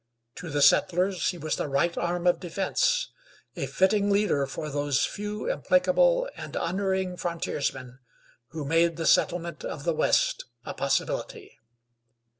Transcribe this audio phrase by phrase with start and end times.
[0.37, 3.09] To the settlers he was the right arm of defense,
[3.55, 7.99] a fitting leader for those few implacable and unerring frontiersmen
[8.47, 11.59] who made the settlement of the West a possibility.